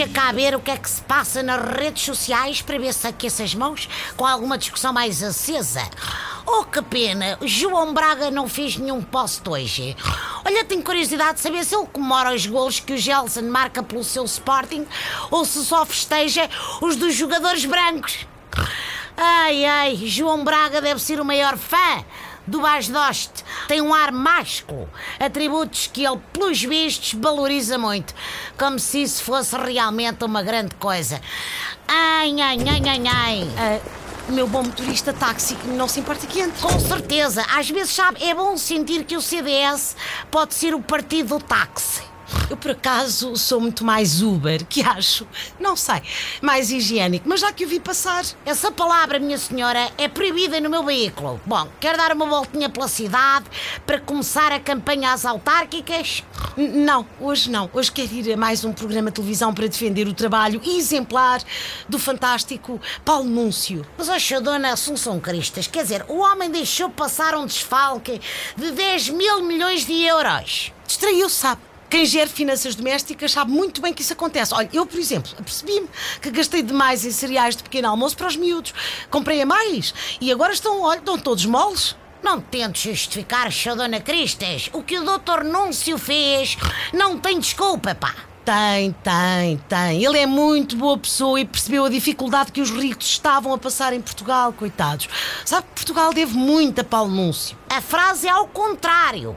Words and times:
Deixa 0.00 0.14
cá 0.14 0.32
ver 0.32 0.54
o 0.54 0.60
que 0.60 0.70
é 0.70 0.78
que 0.78 0.88
se 0.88 1.02
passa 1.02 1.42
nas 1.42 1.60
redes 1.76 2.02
sociais 2.02 2.62
para 2.62 2.78
ver 2.78 2.94
se 2.94 3.06
aquece 3.06 3.42
as 3.42 3.54
mãos 3.54 3.86
com 4.16 4.24
alguma 4.24 4.56
discussão 4.56 4.94
mais 4.94 5.22
acesa. 5.22 5.82
Oh, 6.46 6.64
que 6.64 6.80
pena, 6.80 7.36
João 7.42 7.92
Braga 7.92 8.30
não 8.30 8.48
fez 8.48 8.78
nenhum 8.78 9.02
post 9.02 9.46
hoje. 9.46 9.94
Olha, 10.42 10.64
tenho 10.64 10.82
curiosidade 10.82 11.34
de 11.34 11.40
saber 11.40 11.62
se 11.66 11.76
ele 11.76 11.86
comemora 11.92 12.34
os 12.34 12.46
golos 12.46 12.80
que 12.80 12.94
o 12.94 12.96
Gelson 12.96 13.42
marca 13.42 13.82
pelo 13.82 14.02
seu 14.02 14.24
Sporting 14.24 14.86
ou 15.30 15.44
se 15.44 15.62
só 15.66 15.84
festeja 15.84 16.48
os 16.80 16.96
dos 16.96 17.14
jogadores 17.14 17.66
brancos. 17.66 18.26
Ai, 19.18 19.66
ai, 19.66 19.96
João 19.96 20.42
Braga 20.42 20.80
deve 20.80 20.98
ser 20.98 21.20
o 21.20 21.26
maior 21.26 21.58
fã 21.58 22.02
do 22.46 22.60
Basdoste. 22.60 23.44
Tem 23.68 23.80
um 23.80 23.94
ar 23.94 24.12
másculo, 24.12 24.88
atributos 25.18 25.86
que 25.86 26.04
ele, 26.04 26.20
pelos 26.32 26.62
vistos, 26.62 27.14
valoriza 27.14 27.78
muito, 27.78 28.14
como 28.58 28.78
se 28.78 29.02
isso 29.02 29.22
fosse 29.22 29.56
realmente 29.56 30.24
uma 30.24 30.42
grande 30.42 30.74
coisa. 30.76 31.20
Ai, 31.86 32.40
ai, 32.40 32.58
ai, 32.68 32.82
ai, 32.88 33.02
ai. 33.06 33.42
Uh, 33.42 34.00
meu 34.32 34.46
bom 34.46 34.62
motorista 34.62 35.12
táxi, 35.12 35.56
não 35.64 35.88
se 35.88 36.00
importa 36.00 36.26
que 36.26 36.40
entre. 36.40 36.60
Com 36.60 36.78
certeza, 36.78 37.44
às 37.52 37.68
vezes, 37.68 37.94
sabe, 37.94 38.22
é 38.22 38.34
bom 38.34 38.56
sentir 38.56 39.04
que 39.04 39.16
o 39.16 39.20
CDS 39.20 39.96
pode 40.30 40.54
ser 40.54 40.74
o 40.74 40.80
partido 40.80 41.38
do 41.38 41.44
táxi. 41.44 41.99
Eu, 42.50 42.56
por 42.56 42.72
acaso, 42.72 43.36
sou 43.36 43.60
muito 43.60 43.84
mais 43.84 44.22
Uber, 44.22 44.66
que 44.66 44.82
acho, 44.82 45.24
não 45.60 45.76
sei, 45.76 46.02
mais 46.42 46.72
higiênico, 46.72 47.28
mas 47.28 47.38
já 47.38 47.52
que 47.52 47.64
o 47.64 47.68
vi 47.68 47.78
passar. 47.78 48.24
Essa 48.44 48.72
palavra, 48.72 49.20
minha 49.20 49.38
senhora, 49.38 49.88
é 49.96 50.08
proibida 50.08 50.60
no 50.60 50.68
meu 50.68 50.82
veículo. 50.82 51.40
Bom, 51.46 51.68
quer 51.78 51.96
dar 51.96 52.12
uma 52.12 52.26
voltinha 52.26 52.68
pela 52.68 52.88
cidade 52.88 53.46
para 53.86 54.00
começar 54.00 54.50
a 54.50 54.58
campanha 54.58 55.12
às 55.12 55.24
autárquicas? 55.24 56.24
N 56.56 56.66
não, 56.80 57.06
hoje 57.20 57.48
não. 57.48 57.70
Hoje 57.72 57.92
quero 57.92 58.12
ir 58.12 58.32
a 58.32 58.36
mais 58.36 58.64
um 58.64 58.72
programa 58.72 59.10
de 59.10 59.14
televisão 59.14 59.54
para 59.54 59.68
defender 59.68 60.08
o 60.08 60.12
trabalho 60.12 60.60
exemplar 60.66 61.40
do 61.88 62.00
fantástico 62.00 62.80
Paulo 63.04 63.28
Núncio. 63.28 63.86
Mas, 63.96 64.08
oxa, 64.08 64.40
dona 64.40 64.72
Assunção 64.72 65.20
Cristas, 65.20 65.68
quer 65.68 65.84
dizer, 65.84 66.04
o 66.08 66.18
homem 66.18 66.50
deixou 66.50 66.90
passar 66.90 67.36
um 67.36 67.46
desfalque 67.46 68.20
de 68.56 68.72
10 68.72 69.10
mil 69.10 69.44
milhões 69.44 69.86
de 69.86 70.02
euros. 70.04 70.72
Distraiu-se, 70.84 71.36
sabe? 71.36 71.69
Quem 71.90 72.06
gera 72.06 72.30
finanças 72.30 72.76
domésticas 72.76 73.32
sabe 73.32 73.50
muito 73.50 73.82
bem 73.82 73.92
que 73.92 74.00
isso 74.00 74.12
acontece. 74.12 74.54
Olha, 74.54 74.70
eu, 74.72 74.86
por 74.86 74.96
exemplo, 74.96 75.32
percebi-me 75.34 75.88
que 76.22 76.30
gastei 76.30 76.62
demais 76.62 77.04
em 77.04 77.10
cereais 77.10 77.56
de 77.56 77.64
pequeno 77.64 77.88
almoço 77.88 78.16
para 78.16 78.28
os 78.28 78.36
miúdos. 78.36 78.72
Comprei 79.10 79.42
a 79.42 79.46
mais 79.46 79.92
e 80.20 80.30
agora 80.30 80.52
estão, 80.52 80.82
olha, 80.82 81.00
estão 81.00 81.18
todos 81.18 81.44
moles. 81.44 81.96
Não 82.22 82.40
tente 82.40 82.88
justificar. 82.90 83.50
Dona 83.76 84.00
Cristas. 84.00 84.70
O 84.72 84.82
que 84.84 84.98
o 84.98 85.02
Dr. 85.02 85.42
Núncio 85.42 85.98
fez 85.98 86.56
não 86.92 87.18
tem 87.18 87.40
desculpa, 87.40 87.92
pá. 87.92 88.29
Tem, 88.50 88.90
tem, 89.04 89.58
tem. 89.68 90.04
Ele 90.04 90.18
é 90.18 90.26
muito 90.26 90.74
boa 90.74 90.98
pessoa 90.98 91.38
e 91.38 91.44
percebeu 91.44 91.84
a 91.84 91.88
dificuldade 91.88 92.50
que 92.50 92.60
os 92.60 92.68
ricos 92.68 93.06
estavam 93.06 93.54
a 93.54 93.58
passar 93.58 93.92
em 93.92 94.00
Portugal, 94.00 94.52
coitados. 94.52 95.08
Sabe 95.44 95.68
que 95.68 95.74
Portugal 95.76 96.12
deve 96.12 96.36
muito 96.36 96.80
a 96.80 96.82
Paulo 96.82 97.14
Núncio. 97.14 97.56
A 97.68 97.80
frase 97.80 98.26
é 98.26 98.30
ao 98.30 98.48
contrário. 98.48 99.36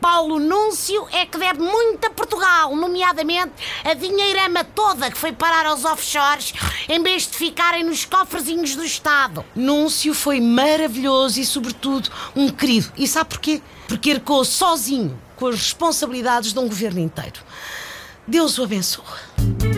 Paulo 0.00 0.40
Núncio 0.40 1.06
é 1.12 1.26
que 1.26 1.36
deve 1.36 1.60
muito 1.60 2.06
a 2.06 2.10
Portugal, 2.10 2.74
nomeadamente 2.74 3.52
a 3.84 3.92
dinheirama 3.92 4.64
toda 4.64 5.10
que 5.10 5.18
foi 5.18 5.32
parar 5.32 5.66
aos 5.66 5.84
offshores 5.84 6.54
em 6.88 7.02
vez 7.02 7.26
de 7.26 7.36
ficarem 7.36 7.84
nos 7.84 8.06
cofrezinhos 8.06 8.74
do 8.74 8.84
Estado. 8.84 9.44
Núncio 9.54 10.14
foi 10.14 10.40
maravilhoso 10.40 11.38
e, 11.38 11.44
sobretudo, 11.44 12.08
um 12.34 12.48
querido. 12.48 12.90
E 12.96 13.06
sabe 13.06 13.28
porquê? 13.28 13.60
Porque 13.86 14.12
arcou 14.12 14.42
sozinho 14.42 15.20
com 15.36 15.48
as 15.48 15.56
responsabilidades 15.56 16.54
de 16.54 16.58
um 16.58 16.66
governo 16.66 17.00
inteiro. 17.00 17.40
Deus 18.26 18.58
o 18.58 18.64
abençoe. 18.64 19.73